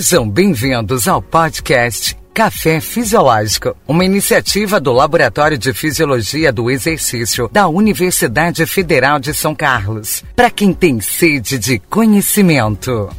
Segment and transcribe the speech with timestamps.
[0.00, 7.68] Sejam bem-vindos ao podcast Café Fisiológico, uma iniciativa do Laboratório de Fisiologia do Exercício da
[7.68, 13.10] Universidade Federal de São Carlos, para quem tem sede de conhecimento.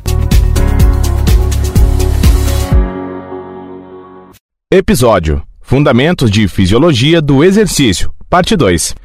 [4.73, 8.95] Episódio: Fundamentos de Fisiologia do Exercício, Parte 2.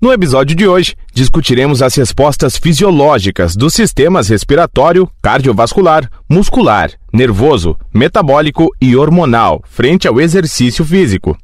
[0.00, 8.68] No episódio de hoje, discutiremos as respostas fisiológicas dos sistemas respiratório, cardiovascular, muscular, nervoso, metabólico
[8.80, 11.38] e hormonal frente ao exercício físico.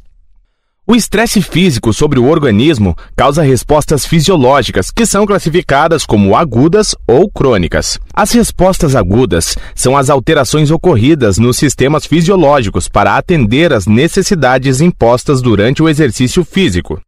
[0.85, 7.31] O estresse físico sobre o organismo causa respostas fisiológicas que são classificadas como agudas ou
[7.31, 7.97] crônicas.
[8.13, 15.41] As respostas agudas são as alterações ocorridas nos sistemas fisiológicos para atender às necessidades impostas
[15.41, 17.01] durante o exercício físico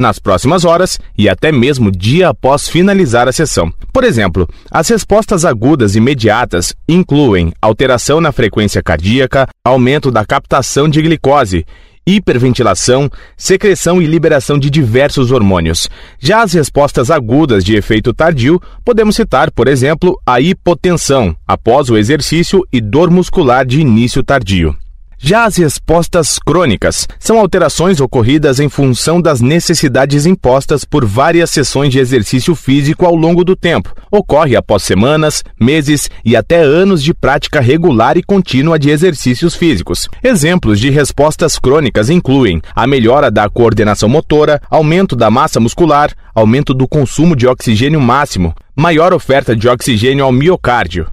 [0.00, 3.72] nas próximas horas e até mesmo dia após finalizar a sessão.
[3.92, 11.02] Por exemplo, as respostas agudas imediatas incluem alteração na frequência cardíaca, aumento da captação de
[11.02, 11.66] glicose,
[12.06, 15.90] hiperventilação, secreção e liberação de diversos hormônios.
[16.18, 21.98] Já as respostas agudas de efeito tardio, podemos citar, por exemplo, a hipotensão após o
[21.98, 24.74] exercício e dor muscular de início tardio.
[25.20, 31.92] Já as respostas crônicas são alterações ocorridas em função das necessidades impostas por várias sessões
[31.92, 33.92] de exercício físico ao longo do tempo.
[34.12, 40.08] Ocorre após semanas, meses e até anos de prática regular e contínua de exercícios físicos.
[40.22, 46.72] Exemplos de respostas crônicas incluem a melhora da coordenação motora, aumento da massa muscular, aumento
[46.72, 51.08] do consumo de oxigênio máximo, maior oferta de oxigênio ao miocárdio,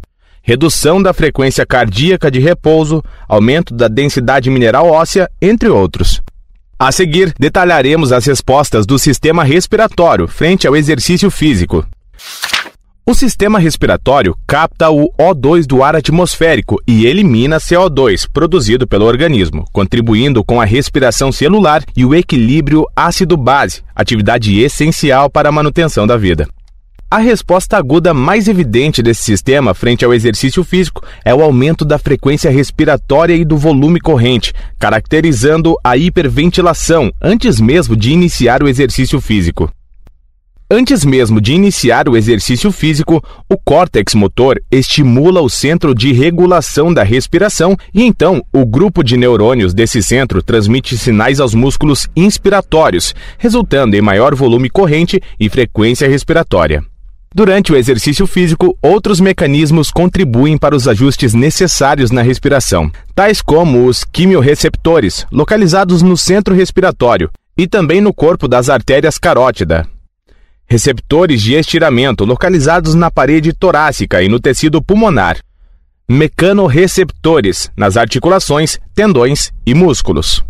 [0.45, 6.21] redução da frequência cardíaca de repouso, aumento da densidade mineral óssea, entre outros.
[6.77, 11.83] A seguir, detalharemos as respostas do sistema respiratório frente ao exercício físico.
[13.07, 19.65] O sistema respiratório capta o O2 do ar atmosférico e elimina CO2 produzido pelo organismo,
[19.71, 26.17] contribuindo com a respiração celular e o equilíbrio ácido-base, atividade essencial para a manutenção da
[26.17, 26.47] vida.
[27.15, 31.97] A resposta aguda mais evidente desse sistema frente ao exercício físico é o aumento da
[31.97, 39.21] frequência respiratória e do volume corrente, caracterizando a hiperventilação antes mesmo de iniciar o exercício
[39.21, 39.71] físico.
[40.69, 46.93] Antes mesmo de iniciar o exercício físico, o córtex motor estimula o centro de regulação
[46.93, 53.15] da respiração e então o grupo de neurônios desse centro transmite sinais aos músculos inspiratórios,
[53.37, 56.83] resultando em maior volume corrente e frequência respiratória.
[57.35, 63.87] Durante o exercício físico, outros mecanismos contribuem para os ajustes necessários na respiração, tais como
[63.87, 69.85] os quimiorreceptores, localizados no centro respiratório e também no corpo das artérias carótida.
[70.65, 75.37] Receptores de estiramento, localizados na parede torácica e no tecido pulmonar.
[76.07, 80.41] Mecanorreceptores, nas articulações, tendões e músculos.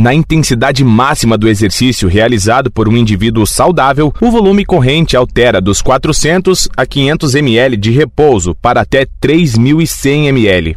[0.00, 5.82] Na intensidade máxima do exercício realizado por um indivíduo saudável, o volume corrente altera dos
[5.82, 10.76] 400 a 500 ml de repouso para até 3.100 ml.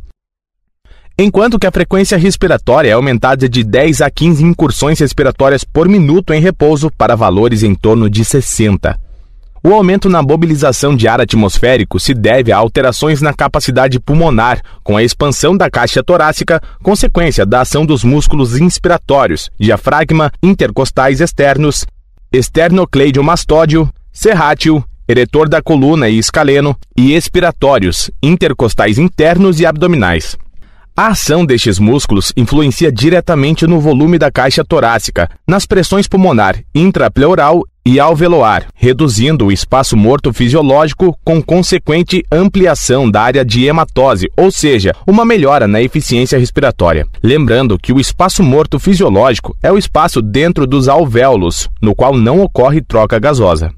[1.20, 6.34] Enquanto que a frequência respiratória é aumentada de 10 a 15 incursões respiratórias por minuto
[6.34, 9.11] em repouso para valores em torno de 60.
[9.64, 14.98] O aumento na mobilização de ar atmosférico se deve a alterações na capacidade pulmonar, com
[14.98, 21.86] a expansão da caixa torácica, consequência da ação dos músculos inspiratórios, diafragma, intercostais externos,
[22.32, 30.36] esternocleidomastódio, serrátil, eretor da coluna e escaleno, e expiratórios, intercostais internos e abdominais.
[30.96, 37.64] A ação destes músculos influencia diretamente no volume da caixa torácica, nas pressões pulmonar, intrapleural
[37.86, 44.52] e alveolar, reduzindo o espaço morto fisiológico com consequente ampliação da área de hematose, ou
[44.52, 47.08] seja, uma melhora na eficiência respiratória.
[47.24, 52.42] Lembrando que o espaço morto fisiológico é o espaço dentro dos alvéolos, no qual não
[52.42, 53.72] ocorre troca gasosa.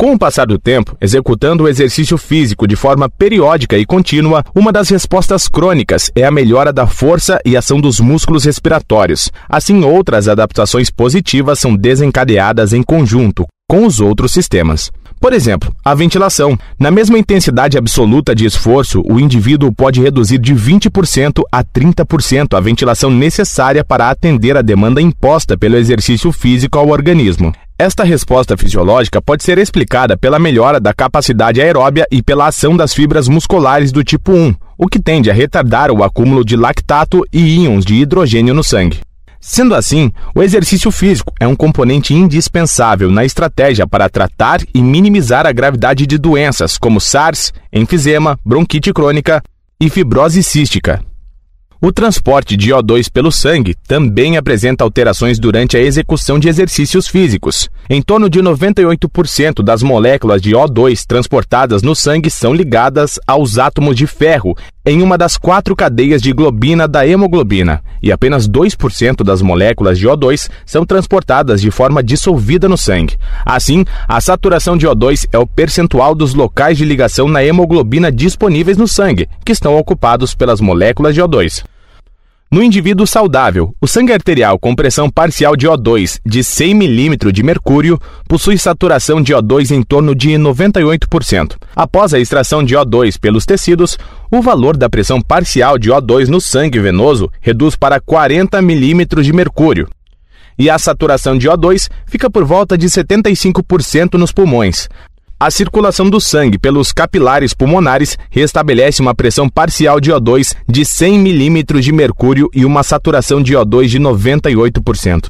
[0.00, 4.72] Com o passar do tempo, executando o exercício físico de forma periódica e contínua, uma
[4.72, 9.30] das respostas crônicas é a melhora da força e ação dos músculos respiratórios.
[9.46, 14.90] Assim, outras adaptações positivas são desencadeadas em conjunto com os outros sistemas.
[15.20, 16.58] Por exemplo, a ventilação.
[16.78, 22.60] Na mesma intensidade absoluta de esforço, o indivíduo pode reduzir de 20% a 30% a
[22.60, 27.52] ventilação necessária para atender a demanda imposta pelo exercício físico ao organismo.
[27.80, 32.92] Esta resposta fisiológica pode ser explicada pela melhora da capacidade aeróbia e pela ação das
[32.92, 37.62] fibras musculares do tipo 1, o que tende a retardar o acúmulo de lactato e
[37.62, 39.00] íons de hidrogênio no sangue.
[39.40, 45.46] Sendo assim, o exercício físico é um componente indispensável na estratégia para tratar e minimizar
[45.46, 49.42] a gravidade de doenças como SARS, enfisema, bronquite crônica
[49.80, 51.02] e fibrose cística.
[51.82, 57.70] O transporte de O2 pelo sangue também apresenta alterações durante a execução de exercícios físicos.
[57.88, 63.96] Em torno de 98% das moléculas de O2 transportadas no sangue são ligadas aos átomos
[63.96, 64.54] de ferro
[64.84, 70.06] em uma das quatro cadeias de globina da hemoglobina, e apenas 2% das moléculas de
[70.06, 73.16] O2 são transportadas de forma dissolvida no sangue.
[73.44, 78.76] Assim, a saturação de O2 é o percentual dos locais de ligação na hemoglobina disponíveis
[78.76, 81.69] no sangue, que estão ocupados pelas moléculas de O2.
[82.52, 87.44] No indivíduo saudável, o sangue arterial com pressão parcial de O2 de 100 mm de
[87.44, 87.96] mercúrio
[88.28, 91.54] possui saturação de O2 em torno de 98%.
[91.76, 93.96] Após a extração de O2 pelos tecidos,
[94.32, 99.32] o valor da pressão parcial de O2 no sangue venoso reduz para 40 mm de
[99.32, 99.88] mercúrio.
[100.58, 104.88] E a saturação de O2 fica por volta de 75% nos pulmões,
[105.40, 111.18] a circulação do sangue pelos capilares pulmonares restabelece uma pressão parcial de O2 de 100
[111.18, 115.28] milímetros de mercúrio e uma saturação de O2 de 98%.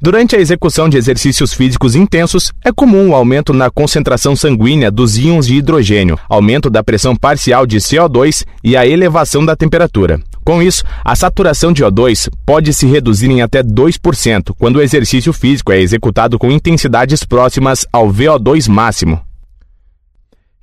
[0.00, 5.16] Durante a execução de exercícios físicos intensos, é comum o aumento na concentração sanguínea dos
[5.16, 10.20] íons de hidrogênio, aumento da pressão parcial de CO2 e a elevação da temperatura.
[10.44, 15.32] Com isso, a saturação de O2 pode se reduzir em até 2% quando o exercício
[15.32, 19.22] físico é executado com intensidades próximas ao VO2 máximo.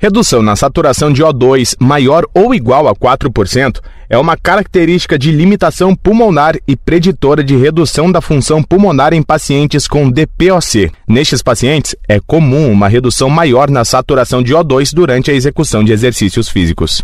[0.01, 5.95] Redução na saturação de O2 maior ou igual a 4% é uma característica de limitação
[5.95, 10.91] pulmonar e preditora de redução da função pulmonar em pacientes com DPOC.
[11.07, 15.93] Nestes pacientes, é comum uma redução maior na saturação de O2 durante a execução de
[15.93, 17.03] exercícios físicos.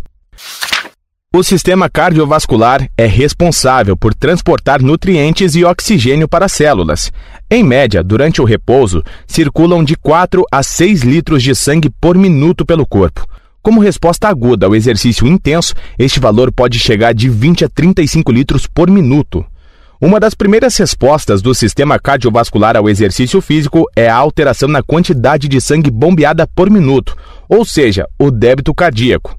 [1.35, 7.11] O sistema cardiovascular é responsável por transportar nutrientes e oxigênio para as células.
[7.51, 12.65] Em média, durante o repouso, circulam de 4 a 6 litros de sangue por minuto
[12.65, 13.27] pelo corpo.
[13.61, 18.65] Como resposta aguda ao exercício intenso, este valor pode chegar de 20 a 35 litros
[18.65, 19.45] por minuto.
[19.99, 25.49] Uma das primeiras respostas do sistema cardiovascular ao exercício físico é a alteração na quantidade
[25.49, 27.17] de sangue bombeada por minuto,
[27.49, 29.37] ou seja, o débito cardíaco.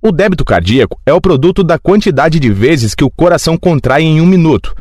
[0.00, 4.20] O débito cardíaco é o produto da quantidade de vezes que o coração contrai em
[4.20, 4.72] um minuto.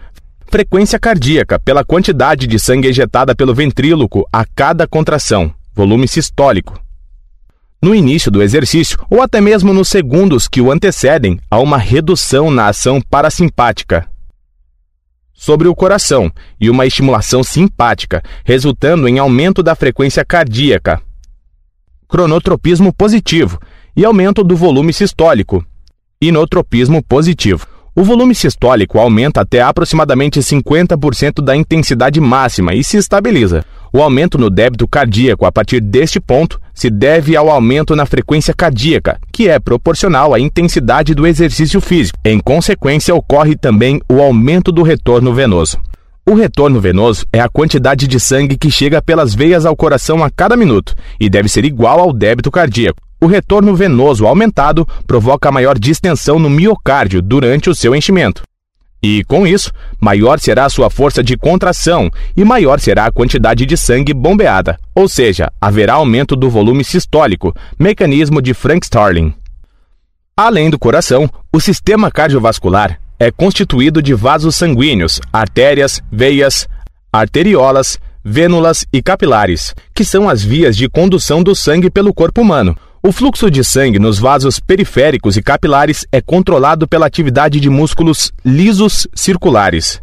[0.45, 5.51] Frequência cardíaca, pela quantidade de sangue ejetada pelo ventríloco a cada contração.
[5.73, 6.79] Volume sistólico.
[7.81, 12.51] No início do exercício, ou até mesmo nos segundos que o antecedem, há uma redução
[12.51, 14.07] na ação parasimpática
[15.33, 20.99] sobre o coração e uma estimulação simpática, resultando em aumento da frequência cardíaca.
[22.07, 23.59] Cronotropismo positivo
[23.97, 25.65] e aumento do volume sistólico.
[26.21, 27.65] Inotropismo positivo.
[27.95, 33.65] O volume sistólico aumenta até aproximadamente 50% da intensidade máxima e se estabiliza.
[33.91, 38.53] O aumento no débito cardíaco a partir deste ponto se deve ao aumento na frequência
[38.53, 42.19] cardíaca, que é proporcional à intensidade do exercício físico.
[42.23, 45.79] Em consequência, ocorre também o aumento do retorno venoso.
[46.23, 50.29] O retorno venoso é a quantidade de sangue que chega pelas veias ao coração a
[50.29, 53.06] cada minuto e deve ser igual ao débito cardíaco.
[53.19, 58.43] O retorno venoso aumentado provoca maior distensão no miocárdio durante o seu enchimento.
[59.01, 63.65] E, com isso, maior será a sua força de contração e maior será a quantidade
[63.65, 69.33] de sangue bombeada, ou seja, haverá aumento do volume sistólico, mecanismo de Frank-Starling.
[70.35, 76.67] Além do coração, o sistema cardiovascular é constituído de vasos sanguíneos, artérias, veias,
[77.11, 82.77] arteriolas, vênulas e capilares, que são as vias de condução do sangue pelo corpo humano,
[83.07, 88.33] o fluxo de sangue nos vasos periféricos e capilares é controlado pela atividade de músculos
[88.43, 90.01] lisos circulares.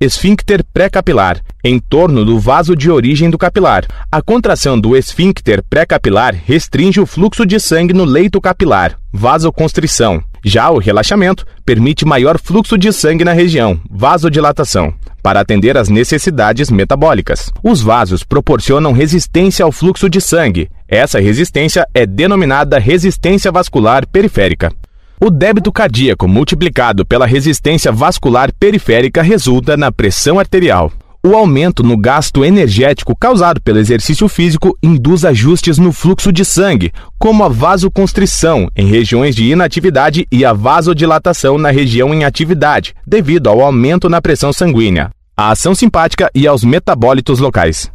[0.00, 3.86] Esfíncter pré-capilar, em torno do vaso de origem do capilar.
[4.10, 10.20] A contração do esfíncter pré-capilar restringe o fluxo de sangue no leito capilar, vasoconstrição.
[10.44, 16.68] Já o relaxamento permite maior fluxo de sangue na região, vasodilatação, para atender às necessidades
[16.68, 17.50] metabólicas.
[17.62, 20.68] Os vasos proporcionam resistência ao fluxo de sangue.
[20.94, 24.72] Essa resistência é denominada resistência vascular periférica.
[25.20, 30.92] O débito cardíaco multiplicado pela resistência vascular periférica resulta na pressão arterial.
[31.20, 36.92] O aumento no gasto energético causado pelo exercício físico induz ajustes no fluxo de sangue,
[37.18, 43.48] como a vasoconstrição em regiões de inatividade e a vasodilatação na região em atividade, devido
[43.48, 47.92] ao aumento na pressão sanguínea, à ação simpática e aos metabólitos locais.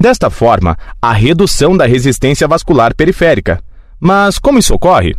[0.00, 3.60] Desta forma, a redução da resistência vascular periférica.
[3.98, 5.16] Mas como isso ocorre?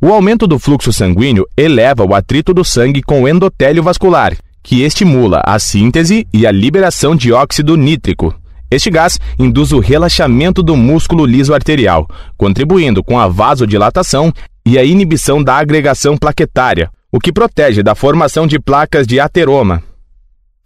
[0.00, 4.82] O aumento do fluxo sanguíneo eleva o atrito do sangue com o endotélio vascular, que
[4.82, 8.34] estimula a síntese e a liberação de óxido nítrico.
[8.70, 12.08] Este gás induz o relaxamento do músculo liso arterial,
[12.38, 14.32] contribuindo com a vasodilatação
[14.64, 19.82] e a inibição da agregação plaquetária, o que protege da formação de placas de ateroma,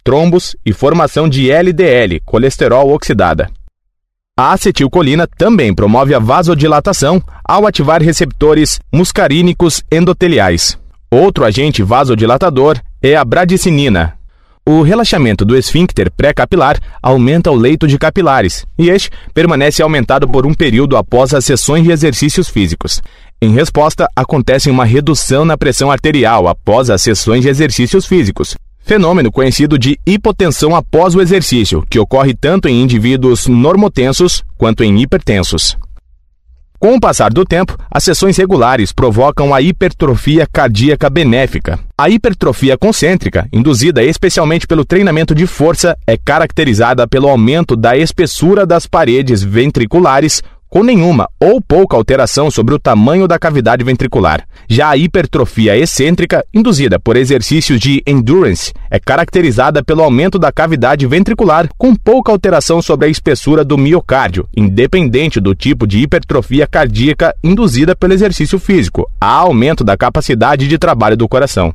[0.07, 3.49] trombos e formação de LDL, colesterol oxidada.
[4.39, 10.77] A acetilcolina também promove a vasodilatação ao ativar receptores muscarínicos endoteliais.
[11.09, 14.13] Outro agente vasodilatador é a bradicinina.
[14.63, 20.45] O relaxamento do esfíncter pré-capilar aumenta o leito de capilares e este permanece aumentado por
[20.45, 23.01] um período após as sessões de exercícios físicos.
[23.41, 28.55] Em resposta, acontece uma redução na pressão arterial após as sessões de exercícios físicos,
[28.87, 35.01] fenômeno conhecido de hipotensão após o exercício, que ocorre tanto em indivíduos normotensos quanto em
[35.01, 35.77] hipertensos.
[36.79, 41.77] Com o passar do tempo, as sessões regulares provocam a hipertrofia cardíaca benéfica.
[41.97, 48.65] A hipertrofia concêntrica, induzida especialmente pelo treinamento de força, é caracterizada pelo aumento da espessura
[48.65, 54.47] das paredes ventriculares com nenhuma ou pouca alteração sobre o tamanho da cavidade ventricular.
[54.67, 61.07] Já a hipertrofia excêntrica, induzida por exercícios de endurance, é caracterizada pelo aumento da cavidade
[61.07, 67.35] ventricular com pouca alteração sobre a espessura do miocárdio, independente do tipo de hipertrofia cardíaca
[67.43, 69.09] induzida pelo exercício físico.
[69.19, 71.73] Há aumento da capacidade de trabalho do coração.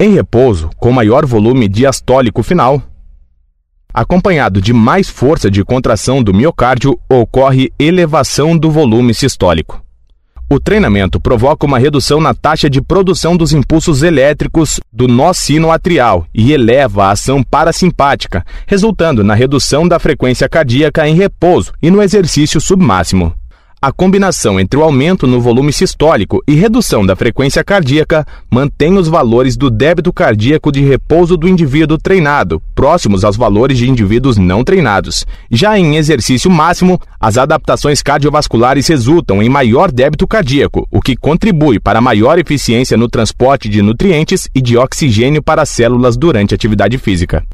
[0.00, 2.80] Em repouso, com maior volume diastólico final,
[3.92, 9.82] acompanhado de mais força de contração do miocárdio, ocorre elevação do volume sistólico.
[10.50, 15.70] O treinamento provoca uma redução na taxa de produção dos impulsos elétricos do nó sino
[15.70, 21.90] atrial e eleva a ação parasimpática, resultando na redução da frequência cardíaca em repouso e
[21.90, 23.34] no exercício submáximo.
[23.80, 29.06] A combinação entre o aumento no volume sistólico e redução da frequência cardíaca mantém os
[29.06, 34.64] valores do débito cardíaco de repouso do indivíduo treinado próximos aos valores de indivíduos não
[34.64, 35.24] treinados.
[35.48, 41.78] Já em exercício máximo, as adaptações cardiovasculares resultam em maior débito cardíaco, o que contribui
[41.78, 46.56] para maior eficiência no transporte de nutrientes e de oxigênio para as células durante a
[46.56, 47.44] atividade física.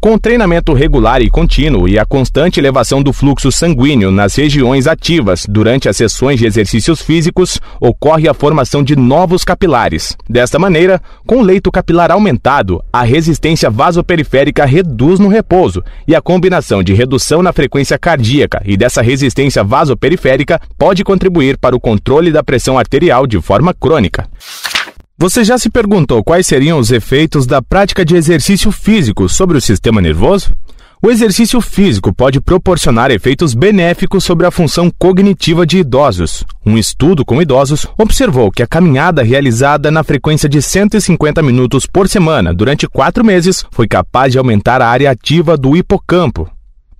[0.00, 5.46] Com treinamento regular e contínuo e a constante elevação do fluxo sanguíneo nas regiões ativas
[5.48, 10.16] durante as sessões de exercícios físicos, ocorre a formação de novos capilares.
[10.28, 16.20] Desta maneira, com o leito capilar aumentado, a resistência vasoperiférica reduz no repouso e a
[16.20, 22.30] combinação de redução na frequência cardíaca e dessa resistência vasoperiférica pode contribuir para o controle
[22.30, 24.28] da pressão arterial de forma crônica.
[25.18, 29.60] Você já se perguntou quais seriam os efeitos da prática de exercício físico sobre o
[29.62, 30.52] sistema nervoso?
[31.02, 36.44] O exercício físico pode proporcionar efeitos benéficos sobre a função cognitiva de idosos.
[36.66, 42.08] Um estudo com idosos observou que a caminhada realizada na frequência de 150 minutos por
[42.10, 46.46] semana durante quatro meses foi capaz de aumentar a área ativa do hipocampo,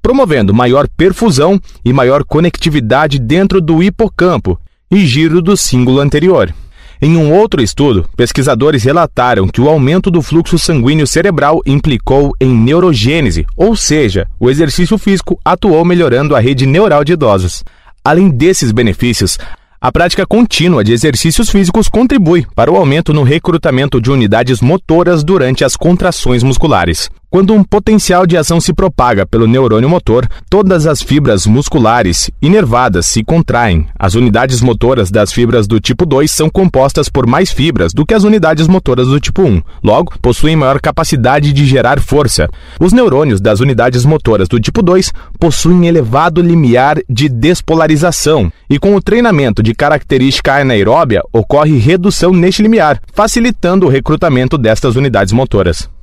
[0.00, 4.58] promovendo maior perfusão e maior conectividade dentro do hipocampo
[4.90, 6.50] e giro do símbolo anterior.
[7.00, 12.48] Em um outro estudo, pesquisadores relataram que o aumento do fluxo sanguíneo cerebral implicou em
[12.48, 17.62] neurogênese, ou seja, o exercício físico atuou melhorando a rede neural de idosos.
[18.02, 19.38] Além desses benefícios,
[19.78, 25.22] a prática contínua de exercícios físicos contribui para o aumento no recrutamento de unidades motoras
[25.22, 27.10] durante as contrações musculares.
[27.28, 33.04] Quando um potencial de ação se propaga pelo neurônio motor, todas as fibras musculares inervadas
[33.04, 33.86] se contraem.
[33.98, 38.14] As unidades motoras das fibras do tipo 2 são compostas por mais fibras do que
[38.14, 39.60] as unidades motoras do tipo 1.
[39.82, 42.48] Logo, possuem maior capacidade de gerar força.
[42.80, 48.94] Os neurônios das unidades motoras do tipo 2 possuem elevado limiar de despolarização, e com
[48.94, 55.95] o treinamento de característica anaeróbia ocorre redução neste limiar, facilitando o recrutamento destas unidades motoras.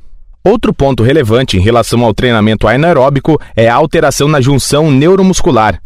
[0.46, 5.80] Outro ponto relevante em relação ao treinamento anaeróbico é a alteração na junção neuromuscular,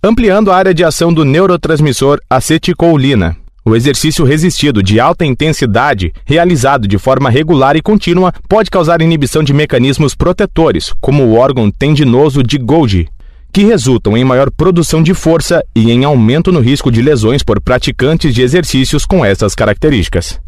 [0.00, 3.36] ampliando a área de ação do neurotransmissor acetilcolina.
[3.64, 9.42] O exercício resistido de alta intensidade, realizado de forma regular e contínua, pode causar inibição
[9.42, 13.08] de mecanismos protetores, como o órgão tendinoso de Golgi,
[13.52, 17.60] que resultam em maior produção de força e em aumento no risco de lesões por
[17.60, 20.38] praticantes de exercícios com essas características.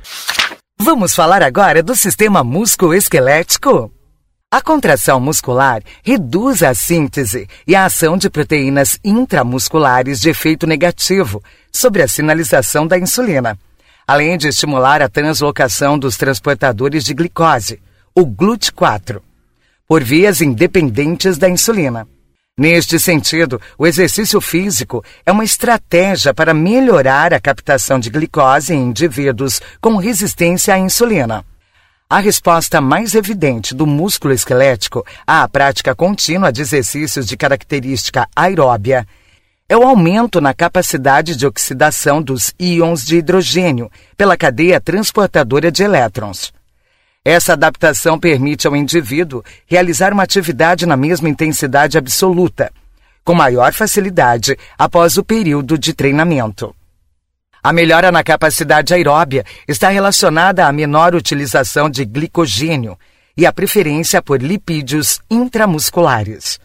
[0.78, 3.90] Vamos falar agora do sistema musculoesquelético?
[4.50, 11.42] A contração muscular reduz a síntese e a ação de proteínas intramusculares de efeito negativo
[11.72, 13.58] sobre a sinalização da insulina,
[14.06, 17.80] além de estimular a translocação dos transportadores de glicose,
[18.14, 19.22] o GLUT4,
[19.88, 22.06] por vias independentes da insulina.
[22.58, 28.80] Neste sentido, o exercício físico é uma estratégia para melhorar a captação de glicose em
[28.80, 31.44] indivíduos com resistência à insulina.
[32.08, 39.06] A resposta mais evidente do músculo esquelético à prática contínua de exercícios de característica aeróbia
[39.68, 45.82] é o aumento na capacidade de oxidação dos íons de hidrogênio pela cadeia transportadora de
[45.82, 46.54] elétrons.
[47.28, 52.72] Essa adaptação permite ao indivíduo realizar uma atividade na mesma intensidade absoluta,
[53.24, 56.72] com maior facilidade após o período de treinamento.
[57.60, 62.96] A melhora na capacidade aeróbia está relacionada à menor utilização de glicogênio
[63.36, 66.60] e à preferência por lipídios intramusculares.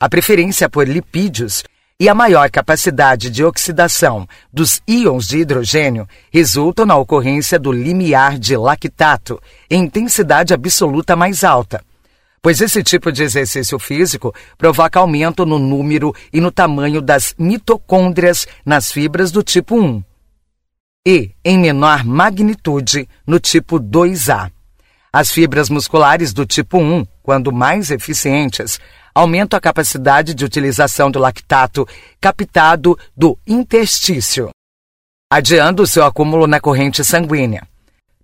[0.00, 1.62] A preferência por lipídios
[1.98, 8.38] e a maior capacidade de oxidação dos íons de hidrogênio resultam na ocorrência do limiar
[8.38, 11.82] de lactato em intensidade absoluta mais alta,
[12.42, 18.46] pois esse tipo de exercício físico provoca aumento no número e no tamanho das mitocôndrias
[18.64, 20.04] nas fibras do tipo 1
[21.06, 24.50] e, em menor magnitude, no tipo 2A.
[25.12, 28.80] As fibras musculares do tipo 1, quando mais eficientes,
[29.16, 31.88] aumenta a capacidade de utilização do lactato
[32.20, 34.50] captado do interstício,
[35.32, 37.66] adiando o seu acúmulo na corrente sanguínea.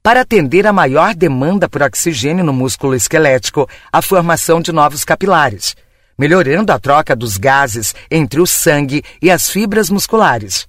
[0.03, 5.75] Para atender a maior demanda por oxigênio no músculo esquelético, a formação de novos capilares,
[6.19, 10.69] melhorando a troca dos gases entre o sangue e as fibras musculares.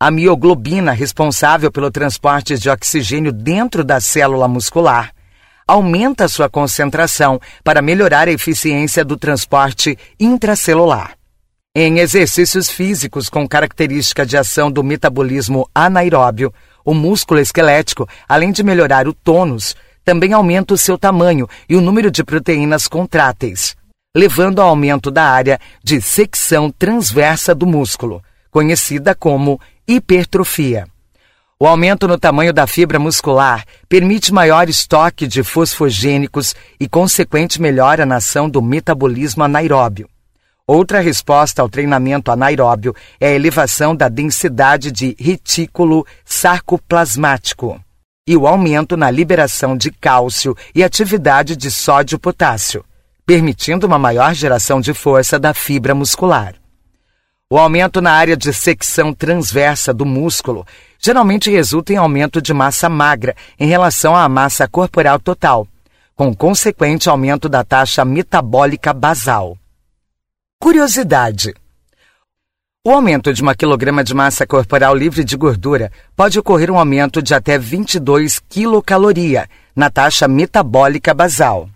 [0.00, 5.14] A mioglobina, responsável pelo transporte de oxigênio dentro da célula muscular,
[5.66, 11.16] aumenta sua concentração para melhorar a eficiência do transporte intracelular.
[11.74, 16.54] Em exercícios físicos com característica de ação do metabolismo anaeróbio,
[16.84, 21.80] o músculo esquelético, além de melhorar o tônus, também aumenta o seu tamanho e o
[21.80, 23.76] número de proteínas contráteis,
[24.16, 30.86] levando ao aumento da área de secção transversa do músculo, conhecida como hipertrofia.
[31.58, 38.04] O aumento no tamanho da fibra muscular permite maior estoque de fosfogênicos e consequente melhora
[38.04, 40.06] na ação do metabolismo anaeróbio.
[40.66, 47.80] Outra resposta ao treinamento anaeróbio é a elevação da densidade de retículo sarcoplasmático
[48.28, 52.84] e o aumento na liberação de cálcio e atividade de sódio-potássio,
[53.24, 56.54] permitindo uma maior geração de força da fibra muscular.
[57.48, 60.66] O aumento na área de secção transversa do músculo
[60.98, 65.68] geralmente resulta em aumento de massa magra em relação à massa corporal total,
[66.16, 69.56] com consequente aumento da taxa metabólica basal.
[70.60, 71.54] Curiosidade:
[72.84, 77.22] o aumento de uma quilograma de massa corporal livre de gordura pode ocorrer um aumento
[77.22, 81.70] de até 22 quilocaloria na taxa metabólica basal.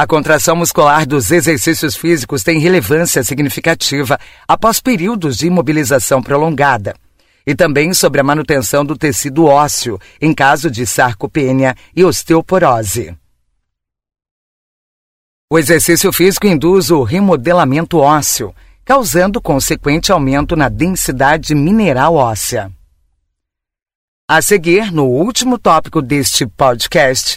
[0.00, 6.94] A contração muscular dos exercícios físicos tem relevância significativa após períodos de imobilização prolongada
[7.46, 13.14] e também sobre a manutenção do tecido ósseo em caso de sarcopenia e osteoporose.
[15.52, 18.54] O exercício físico induz o remodelamento ósseo,
[18.86, 22.72] causando consequente aumento na densidade mineral óssea.
[24.26, 27.36] A seguir, no último tópico deste podcast,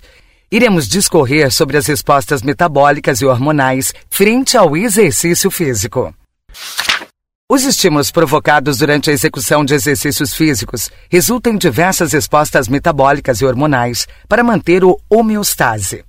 [0.54, 6.14] iremos discorrer sobre as respostas metabólicas e hormonais frente ao exercício físico.
[7.50, 13.46] Os estímulos provocados durante a execução de exercícios físicos resultam em diversas respostas metabólicas e
[13.46, 16.06] hormonais para manter o homeostase.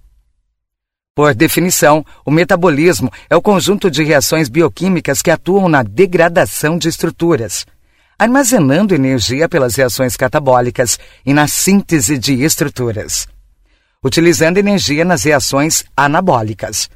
[1.17, 6.87] Por definição, o metabolismo é o conjunto de reações bioquímicas que atuam na degradação de
[6.87, 7.65] estruturas,
[8.19, 13.27] armazenando energia pelas reações catabólicas e na síntese de estruturas
[14.05, 16.91] utilizando energia nas reações anabólicas.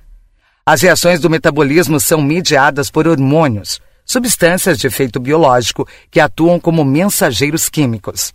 [0.64, 6.84] As reações do metabolismo são mediadas por hormônios, substâncias de efeito biológico que atuam como
[6.84, 8.34] mensageiros químicos.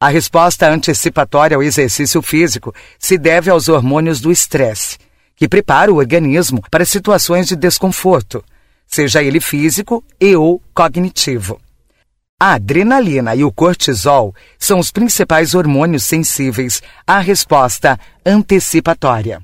[0.00, 4.96] A resposta antecipatória ao exercício físico se deve aos hormônios do estresse,
[5.34, 8.44] que prepara o organismo para situações de desconforto,
[8.86, 11.60] seja ele físico e ou cognitivo.
[12.40, 19.42] A adrenalina e o cortisol são os principais hormônios sensíveis à resposta antecipatória.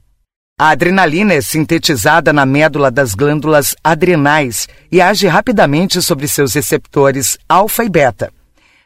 [0.56, 7.36] A adrenalina é sintetizada na médula das glândulas adrenais e age rapidamente sobre seus receptores
[7.48, 8.32] alfa e beta,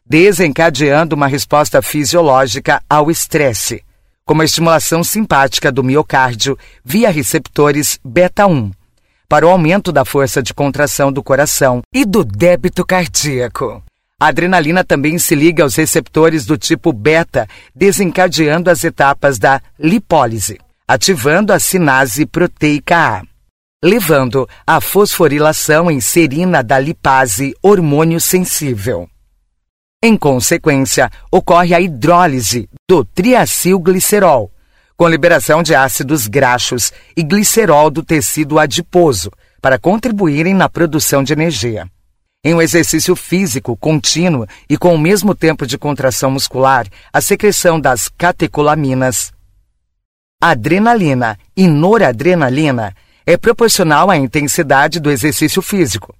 [0.06, 3.84] desencadeando uma resposta fisiológica ao estresse,
[4.24, 8.70] como a estimulação simpática do miocárdio via receptores beta 1,
[9.28, 13.82] para o aumento da força de contração do coração e do débito cardíaco.
[14.20, 20.58] A adrenalina também se liga aos receptores do tipo beta, desencadeando as etapas da lipólise,
[20.88, 23.22] ativando a sinase proteica A,
[23.80, 29.08] levando à fosforilação em serina da lipase, hormônio sensível.
[30.02, 34.50] Em consequência, ocorre a hidrólise do triacilglicerol,
[34.96, 39.30] com liberação de ácidos graxos e glicerol do tecido adiposo,
[39.62, 41.88] para contribuírem na produção de energia.
[42.44, 47.80] Em um exercício físico contínuo e com o mesmo tempo de contração muscular, a secreção
[47.80, 49.32] das catecolaminas,
[50.40, 52.94] adrenalina e noradrenalina
[53.26, 56.14] é proporcional à intensidade do exercício físico,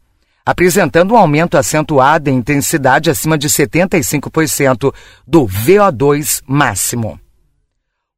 [0.44, 4.92] apresentando um aumento acentuado em intensidade acima de 75%
[5.24, 7.18] do VO2 máximo.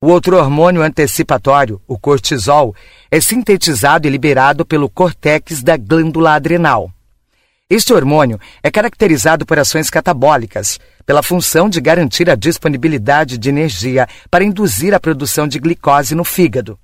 [0.02, 2.74] O outro hormônio antecipatório, o cortisol,
[3.10, 6.90] é sintetizado e liberado pelo córtex da glândula adrenal.
[7.70, 14.08] Este hormônio é caracterizado por ações catabólicas, pela função de garantir a disponibilidade de energia
[14.28, 16.76] para induzir a produção de glicose no fígado,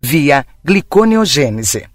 [0.00, 1.86] via gliconeogênese.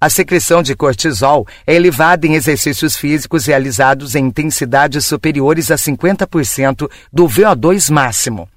[0.00, 6.90] A secreção de cortisol é elevada em exercícios físicos realizados em intensidades superiores a 50%
[7.12, 8.48] do VO2 máximo.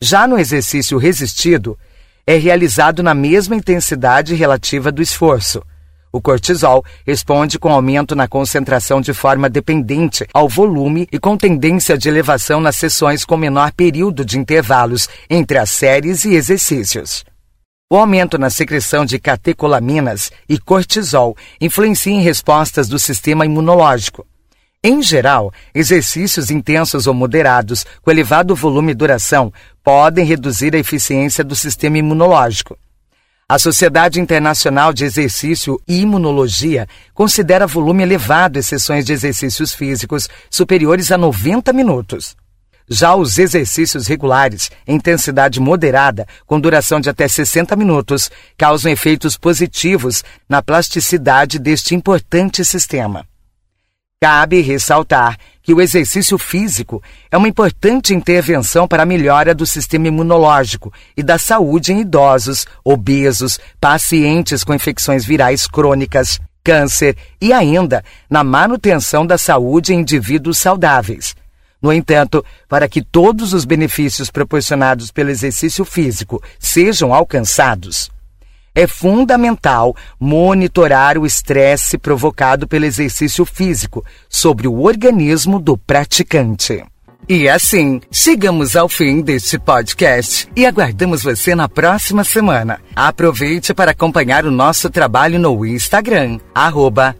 [0.00, 1.76] Já no exercício resistido,
[2.24, 5.60] é realizado na mesma intensidade relativa do esforço.
[6.16, 11.98] O cortisol responde com aumento na concentração de forma dependente ao volume e com tendência
[11.98, 17.22] de elevação nas sessões com menor período de intervalos entre as séries e exercícios.
[17.92, 24.26] O aumento na secreção de catecolaminas e cortisol influencia em respostas do sistema imunológico.
[24.82, 29.52] Em geral, exercícios intensos ou moderados, com elevado volume e duração,
[29.84, 32.74] podem reduzir a eficiência do sistema imunológico.
[33.48, 40.28] A Sociedade Internacional de Exercício e Imunologia considera volume elevado em sessões de exercícios físicos
[40.50, 42.36] superiores a 90 minutos.
[42.90, 49.36] Já os exercícios regulares, em intensidade moderada, com duração de até 60 minutos, causam efeitos
[49.36, 53.24] positivos na plasticidade deste importante sistema.
[54.18, 60.08] Cabe ressaltar que o exercício físico é uma importante intervenção para a melhora do sistema
[60.08, 68.02] imunológico e da saúde em idosos, obesos, pacientes com infecções virais crônicas, câncer e ainda
[68.28, 71.36] na manutenção da saúde em indivíduos saudáveis.
[71.82, 78.10] No entanto, para que todos os benefícios proporcionados pelo exercício físico sejam alcançados,
[78.76, 86.84] é fundamental monitorar o estresse provocado pelo exercício físico sobre o organismo do praticante.
[87.28, 92.78] E assim, chegamos ao fim deste podcast e aguardamos você na próxima semana.
[92.94, 97.16] Aproveite para acompanhar o nosso trabalho no Instagram, arroba